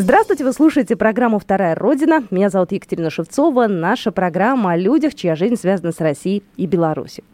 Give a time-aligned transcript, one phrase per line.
[0.00, 2.22] Здравствуйте, вы слушаете программу «Вторая Родина».
[2.30, 3.66] Меня зовут Екатерина Шевцова.
[3.66, 7.24] Наша программа о людях, чья жизнь связана с Россией и Беларусью.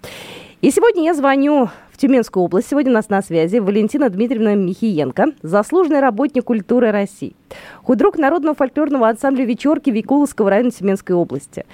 [0.63, 2.71] И сегодня я звоню в Тюменскую область.
[2.71, 7.37] Сегодня у нас на связи Валентина Дмитриевна Михиенко, заслуженный работник культуры России,
[7.83, 11.67] худрук народного фольклорного ансамбля «Вечерки» Викуловского района Тюменской области.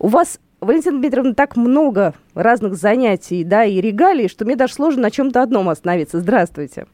[0.00, 5.02] У вас Валентина Дмитриевна, так много разных занятий, да, и регалий, что мне даже сложно
[5.02, 6.18] на чем-то одном остановиться.
[6.18, 6.86] Здравствуйте.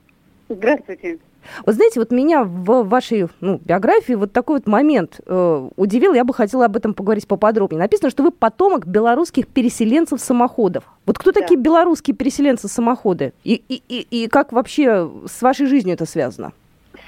[0.51, 1.21] Здравствуйте.
[1.67, 6.25] Вот знаете, вот меня в вашей ну, биографии вот такой вот момент э, удивил, я
[6.25, 7.81] бы хотела об этом поговорить поподробнее.
[7.81, 10.85] Написано, что вы потомок белорусских переселенцев-самоходов.
[11.07, 11.41] Вот кто да.
[11.41, 13.33] такие белорусские переселенцы-самоходы?
[13.45, 16.53] И, и, и, и как вообще с вашей жизнью это связано?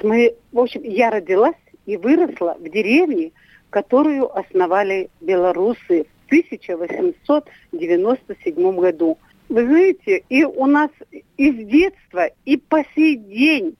[0.03, 1.55] Моей, в общем, я родилась
[1.87, 3.31] и выросла в деревне,
[3.71, 9.17] которую основали белорусы в 1897 году.
[9.49, 10.91] Вы знаете, и у нас
[11.37, 13.77] и с детства, и по сей день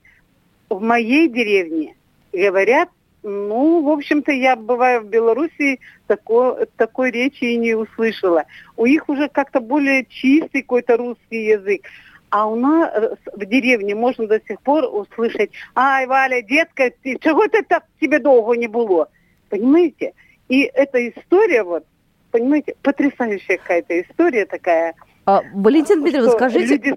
[0.73, 1.95] в моей деревне
[2.31, 2.89] говорят,
[3.23, 8.43] ну, в общем-то, я бываю в Беларуси, такой, такой речи и не услышала.
[8.75, 11.83] У них уже как-то более чистый какой-то русский язык.
[12.29, 17.47] А у нас э, в деревне можно до сих пор услышать, ай, Валя, детка, чего
[17.47, 19.07] ты так тебе долго не было?
[19.49, 20.13] Понимаете?
[20.49, 21.85] И эта история вот,
[22.31, 24.95] понимаете, потрясающая какая-то история такая.
[25.25, 26.95] А, Валентин Дмитриевна, скажите, люди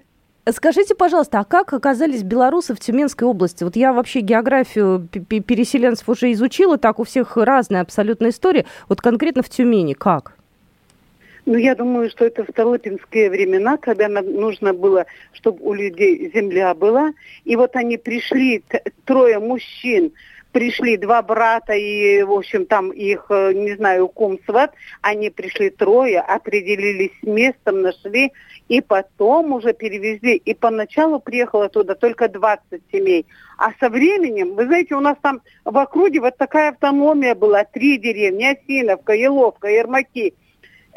[0.51, 3.63] Скажите, пожалуйста, а как оказались белорусы в Тюменской области?
[3.63, 8.65] Вот я вообще географию переселенцев уже изучила, так у всех разная абсолютная история.
[8.87, 10.33] Вот конкретно в Тюмени как?
[11.45, 16.73] Ну, я думаю, что это в Столыпинские времена, когда нужно было, чтобы у людей земля
[16.73, 17.13] была.
[17.45, 18.63] И вот они пришли,
[19.05, 20.11] трое мужчин,
[20.51, 24.39] пришли два брата и, в общем, там их, э, не знаю, кум
[25.01, 28.31] они пришли трое, определились с местом, нашли,
[28.67, 30.35] и потом уже перевезли.
[30.35, 33.25] И поначалу приехало туда только 20 семей.
[33.57, 37.63] А со временем, вы знаете, у нас там в округе вот такая автономия была.
[37.63, 40.33] Три деревни, Осиновка, Еловка, Ермаки–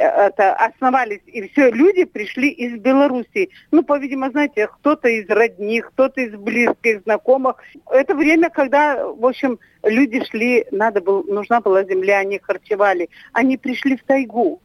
[0.01, 3.51] это, основались, и все, люди пришли из Белоруссии.
[3.71, 7.57] Ну, по-видимому, знаете, кто-то из родных, кто-то из близких, знакомых.
[7.91, 13.09] Это время, когда, в общем, люди шли, надо было, нужна была земля, они харчевали.
[13.33, 14.61] Они пришли в тайгу.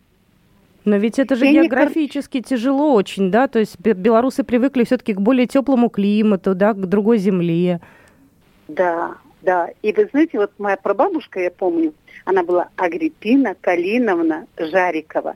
[0.86, 3.48] Но ведь это же географически тяжело очень, да?
[3.48, 7.82] То есть белорусы привыкли все-таки к более теплому климату, да, к другой земле.
[8.68, 9.70] Да, да.
[9.82, 11.94] И вы знаете, вот моя прабабушка, я помню,
[12.26, 15.36] она была Агриппина Калиновна Жарикова.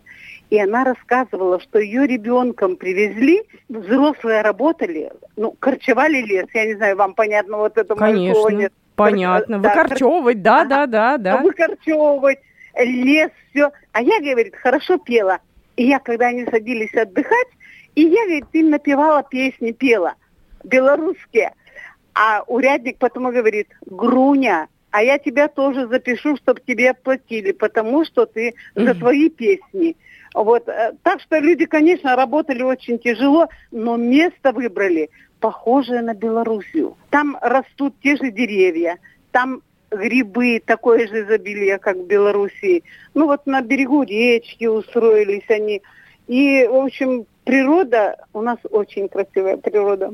[0.49, 6.47] И она рассказывала, что ее ребенком привезли, взрослые работали, ну, корчевали лес.
[6.53, 8.73] Я не знаю, вам понятно вот это Конечно, слово нет.
[8.95, 9.59] понятно.
[9.59, 11.37] Да, Выкорчевывать, да, да, да, да.
[11.37, 12.39] Выкорчевывать,
[12.75, 13.71] лес, все.
[13.91, 15.37] А я, говорит, хорошо пела.
[15.75, 17.47] И я, когда они садились отдыхать,
[17.93, 20.15] и я, говорит, им напевала песни, пела
[20.63, 21.53] белорусские.
[22.21, 28.25] А урядник потом говорит, Груня, а я тебя тоже запишу, чтобы тебе платили, потому что
[28.25, 29.95] ты за твои песни.
[30.33, 30.67] Вот.
[30.67, 35.09] Э, так что люди, конечно, работали очень тяжело, но место выбрали
[35.39, 36.97] похожее на Белоруссию.
[37.09, 38.97] Там растут те же деревья,
[39.31, 42.83] там грибы, такое же изобилие, как в Белоруссии.
[43.13, 45.81] Ну вот на берегу речки устроились они.
[46.27, 50.11] И, в общем, природа, у нас очень красивая природа.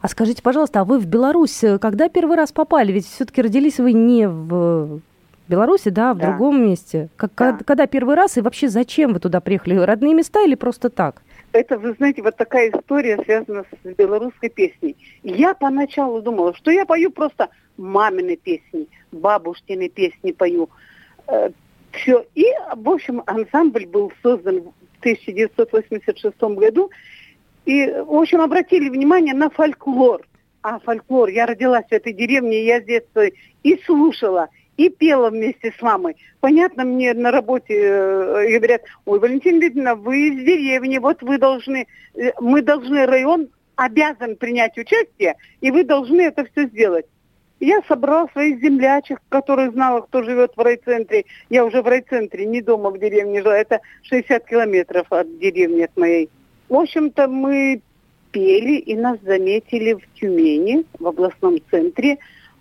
[0.00, 2.92] А скажите, пожалуйста, а вы в Беларусь э, когда первый раз попали?
[2.92, 5.00] Ведь все-таки родились вы не в
[5.48, 6.28] Беларуси, да, а в да.
[6.28, 7.08] другом месте.
[7.16, 7.58] Как, да.
[7.64, 9.76] Когда первый раз и вообще зачем вы туда приехали?
[9.76, 11.22] Родные места или просто так?
[11.52, 14.96] Это, вы знаете, вот такая история связана с белорусской песней.
[15.22, 20.70] Я поначалу думала, что я пою просто мамины песни, бабушкины песни пою.
[21.26, 21.50] Э,
[21.90, 22.24] Все.
[22.34, 26.90] И, в общем, ансамбль был создан в 1986 году.
[27.64, 30.26] И, в общем, обратили внимание на фольклор.
[30.62, 33.24] А фольклор, я родилась в этой деревне, я с детства
[33.62, 36.16] и слушала, и пела вместе с мамой.
[36.40, 41.86] Понятно, мне на работе э, говорят, ой, Валентина Викторовна, вы из деревни, вот вы должны,
[42.14, 47.06] э, мы должны, район обязан принять участие, и вы должны это все сделать.
[47.58, 51.26] Я собрала своих землячек, которых знала, кто живет в райцентре.
[51.48, 53.56] Я уже в райцентре, не дома в деревне жила.
[53.56, 56.28] Это 60 километров от деревни от моей.
[56.72, 57.82] В общем-то, мы
[58.30, 62.16] пели, и нас заметили в Тюмени, в областном центре.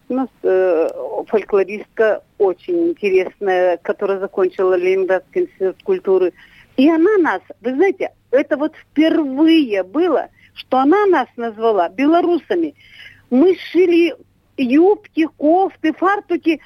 [0.10, 0.90] У нас э,
[1.30, 6.34] фольклористка очень интересная, которая закончила Ленинградский институт культуры.
[6.76, 12.76] И она нас, вы знаете, это вот впервые было, что она нас назвала белорусами.
[13.30, 14.14] Мы шили
[14.58, 16.60] юбки, кофты, фартуки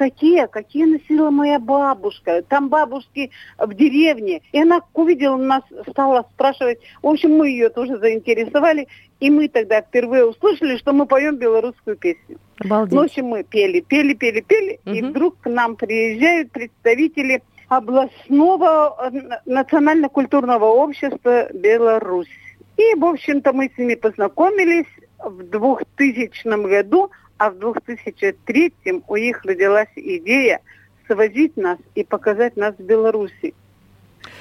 [0.00, 2.42] такие, какие носила моя бабушка.
[2.48, 4.40] Там бабушки в деревне.
[4.50, 6.78] И она увидела нас, стала спрашивать.
[7.02, 8.88] В общем, мы ее тоже заинтересовали.
[9.20, 12.38] И мы тогда впервые услышали, что мы поем белорусскую песню.
[12.64, 12.94] Обалдеть.
[12.94, 14.80] Ну, в общем, мы пели, пели, пели, пели.
[14.86, 15.10] И Мгм.
[15.10, 22.28] вдруг к нам приезжают представители областного э, национально-культурного общества Беларусь.
[22.78, 24.86] И, в общем-то, мы с ними познакомились
[25.22, 28.72] в 2000 году, а в 2003
[29.08, 30.60] у них родилась идея
[31.06, 33.54] свозить нас и показать нас в Беларуси.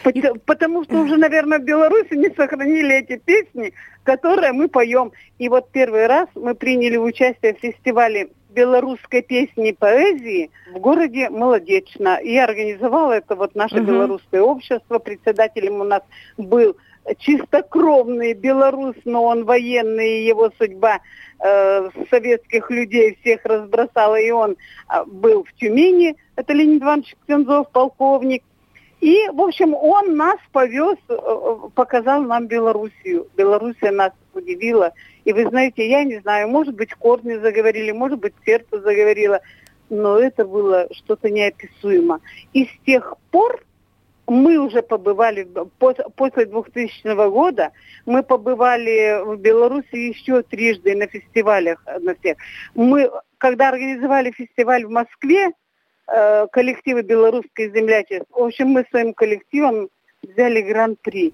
[0.04, 3.72] Пот- Потому что уже, наверное, в Беларуси не сохранили эти песни,
[4.04, 5.14] которые мы поем.
[5.38, 11.30] И вот первый раз мы приняли участие в фестивале белорусской песни и поэзии в городе
[11.30, 12.18] Молодечно.
[12.22, 13.86] И организовало это вот наше Мгм.
[13.86, 15.00] белорусское общество.
[15.00, 16.02] Председателем у нас
[16.38, 16.76] был
[17.18, 21.00] чистокровный белорус, но он военный, и его судьба
[21.40, 24.56] э, советских людей всех разбросала, и он
[24.88, 28.44] а, был в Тюмени, это Леонид Иванович Ксензов, полковник.
[29.02, 33.28] И, в общем, он нас повез, э, э, показал нам Белоруссию.
[33.38, 34.92] Белоруссия нас удивила.
[35.24, 39.40] И вы знаете, я не знаю, может быть, корни заговорили, может быть, сердце заговорило,
[39.90, 42.20] но это было что-то неописуемо.
[42.54, 43.64] И с тех пор
[44.30, 45.48] мы уже побывали,
[46.16, 47.72] после 2000 года,
[48.06, 52.38] мы побывали в Беларуси еще трижды на фестивалях, на всех.
[52.76, 55.52] Мы, когда организовали фестиваль в Москве,
[56.08, 59.90] э, коллективы белорусской землячества, в общем, мы своим коллективом
[60.22, 61.34] взяли гран-при.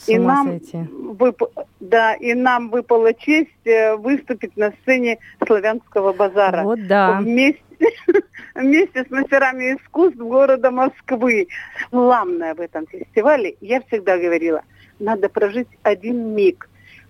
[0.00, 0.78] С И нам, сойти.
[1.18, 7.18] вып- да, и нам выпала честь э, выступить на сцене славянского базара Вот да.
[7.20, 7.60] вместе,
[8.54, 11.48] вместе с мастерами искусств города Москвы.
[11.92, 14.62] Главное в этом фестивале, я всегда говорила,
[14.98, 16.68] надо прожить один миг,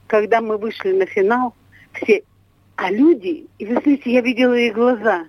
[0.09, 1.55] когда мы вышли на финал,
[1.93, 2.23] все,
[2.75, 5.27] а люди, и вы знаете, я видела их глаза.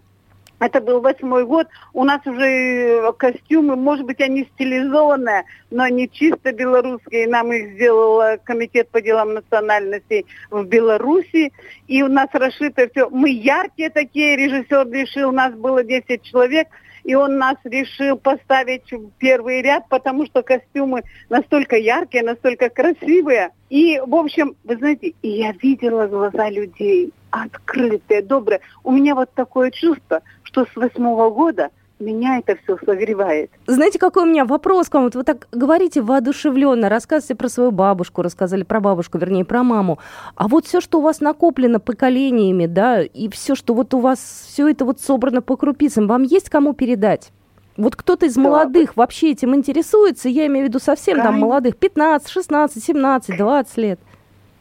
[0.62, 6.08] Это был восьмой год, у нас уже э, костюмы, может быть, они стилизованные, но они
[6.08, 7.28] чисто белорусские.
[7.28, 11.52] Нам их сделал э, комитет по делам национальностей в Беларуси.
[11.88, 13.10] И у нас расшито все.
[13.10, 16.68] Мы яркие такие, режиссер решил, нас было 10 человек,
[17.04, 23.52] и он нас решил поставить в первый ряд, потому что костюмы настолько яркие, настолько красивые.
[23.70, 28.62] И, в общем, вы знаете, и я видела глаза людей, открытые, добрые.
[28.84, 31.70] У меня вот такое чувство, что с восьмого года
[32.02, 33.52] меня это все согревает.
[33.68, 35.04] Знаете, какой у меня вопрос к вам?
[35.06, 40.00] Вот вы так говорите воодушевленно, рассказываете про свою бабушку, рассказали про бабушку, вернее, про маму.
[40.36, 44.20] А вот все, что у вас накоплено поколениями, да, и все, что вот у вас,
[44.52, 47.32] все это вот собрано по крупицам, вам есть кому передать?
[47.78, 48.42] Вот кто-то из Да.
[48.42, 53.38] молодых вообще этим интересуется, я имею в виду совсем там Кон- молодых, 15, 16, 17,
[53.38, 54.00] 20 лет.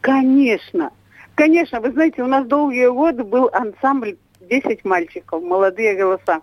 [0.00, 0.90] Конечно.
[1.34, 4.16] Конечно, вы знаете, у нас долгие годы был ансамбль
[4.48, 6.40] 10 мальчиков, молодые голоса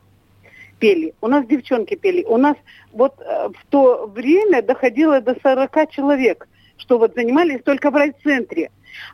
[0.80, 1.14] пели.
[1.22, 2.24] У нас девчонки пели.
[2.24, 2.56] У нас
[2.92, 6.48] вот э, в то время доходило до 40 человек,
[6.78, 8.72] что вот занимались только в райцентре.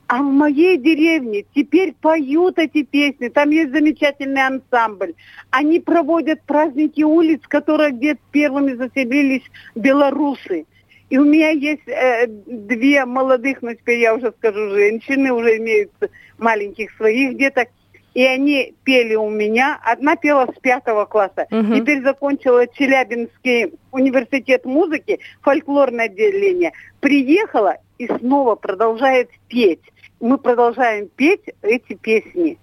[0.07, 3.29] А в моей деревне теперь поют эти песни.
[3.29, 5.13] Там есть замечательный ансамбль.
[5.49, 9.43] Они проводят праздники улиц, которые где первыми заселились
[9.75, 10.65] белорусы.
[11.09, 15.91] И у меня есть э, две молодых, ну теперь я уже скажу, женщины, уже имеют
[16.37, 17.69] маленьких своих деток.
[18.13, 19.79] И они пели у меня.
[19.83, 21.47] Одна пела с пятого класса.
[21.49, 21.75] Мгм.
[21.75, 26.73] Теперь закончила Челябинский университет музыки, фольклорное отделение.
[26.99, 29.81] Приехала и снова продолжает петь.
[30.19, 32.59] Мы продолжаем петь эти песни.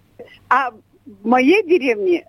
[0.48, 2.26] А в моей деревне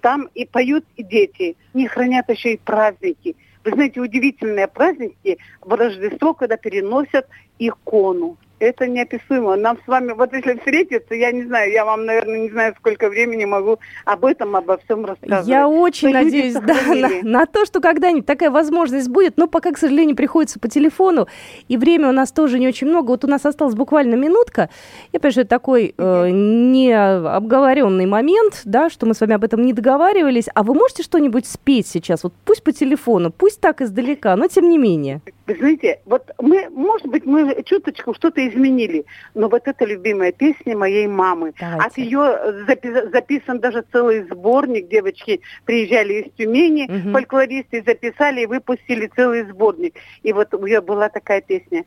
[0.00, 1.56] там и поют и дети.
[1.74, 3.36] Они хранят еще и праздники.
[3.64, 7.26] Вы знаете, удивительные праздники в Рождество, когда переносят
[7.58, 8.36] икону.
[8.60, 9.56] Это неописуемо.
[9.56, 13.08] Нам с вами, вот если встретиться, я не знаю, я вам, наверное, не знаю, сколько
[13.08, 15.46] времени могу об этом, обо всем рассказывать.
[15.46, 19.72] Я очень Что надеюсь, да, на, на то, что когда-нибудь такая возможность будет, но пока,
[19.72, 21.28] к сожалению, приходится по телефону,
[21.68, 23.12] и время у нас тоже не очень много.
[23.12, 24.70] Вот у нас осталась буквально минутка.
[25.12, 29.62] Я понимаю, что это такой э, необговоренный момент, да, что мы с вами об этом
[29.64, 30.46] не договаривались.
[30.54, 32.24] А вы можете что-нибудь спеть сейчас?
[32.24, 35.20] Вот пусть по телефону, пусть так издалека, но тем не менее.
[35.48, 40.76] Вы знаете, вот мы, может быть, мы чуточку что-то изменили, но вот эта любимая песня
[40.76, 41.52] моей мамы.
[41.58, 41.86] Давайте.
[41.86, 44.88] От ее запи- записан даже целый сборник.
[44.88, 47.12] Девочки приезжали из Тюмени, Мгм.
[47.12, 49.94] фольклористы записали и выпустили целый сборник.
[50.22, 51.84] И вот у нее была такая песня.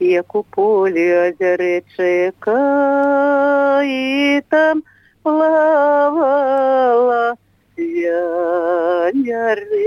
[0.00, 2.58] Як у полі озеречека,
[3.84, 4.82] і там
[6.14, 7.34] плавала
[7.76, 9.83] Свяня речика,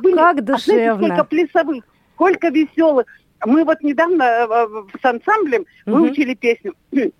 [0.00, 0.96] были, Как а знаете, душевно.
[1.06, 3.06] сколько плясовых, сколько веселых.
[3.46, 4.66] Мы вот недавно э,
[5.00, 5.98] с ансамблем Мгм.
[6.00, 6.74] выучили песню.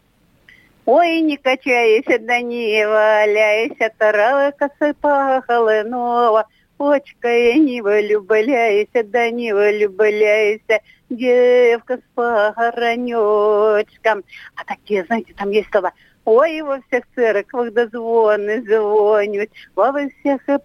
[0.86, 6.46] Ой, не качайся, да не валяйся, тарака сыпа холынова.
[6.78, 14.24] Очка, не влюбляйся, да не влюбляйся, девка с погоронечком.
[14.56, 15.92] А такие, знаете, там есть слова.
[16.24, 20.58] Ой, во всех церквах да звоны звонят, во всех и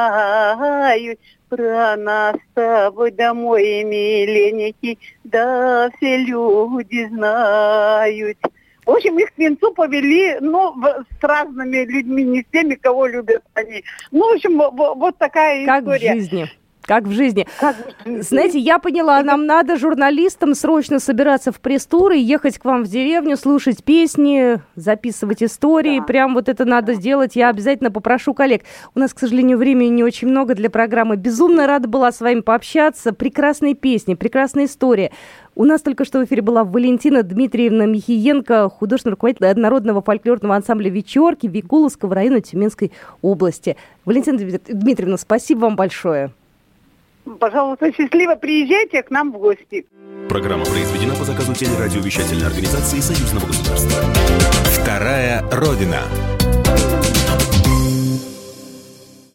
[0.00, 1.18] позвоняют.
[1.48, 8.38] Про нас с тобой домой, миленький, да все люди знают.
[8.86, 13.06] В общем, их к венцу повели, ну, в- с разными людьми, не с теми, кого
[13.06, 13.82] любят они.
[14.12, 16.14] Ну, в общем, во- во- вот такая Как в история.
[16.14, 16.48] жизни.
[16.90, 17.46] Как в жизни.
[17.60, 18.20] Как в жизни.
[18.22, 22.88] Знаете, я поняла, нам надо журналистам срочно собираться в пресс-тур и ехать к вам в
[22.88, 26.00] деревню, слушать песни, записывать истории.
[26.00, 26.04] Да.
[26.06, 27.36] Прям вот это надо сделать.
[27.36, 28.62] Я обязательно попрошу коллег.
[28.96, 31.14] У нас, к сожалению, времени не очень много для программы.
[31.14, 33.12] Безумно рада была с вами пообщаться.
[33.12, 35.12] Прекрасные песни, прекрасная история.
[35.54, 40.90] У нас только что в эфире была Валентина Дмитриевна Михиенко, художественный руководитель народного фольклорного ансамбля
[40.90, 42.90] «Вечерки» Викуловского района Тюменской
[43.22, 43.76] области.
[44.04, 46.32] Валентина Дмит- Дмитриевна, спасибо вам большое.
[47.38, 49.86] Пожалуйста, счастливо приезжайте к нам в гости.
[50.28, 53.90] Программа произведена по заказу телерадиовещательной организации Союзного государства.
[54.64, 56.02] Вторая Родина.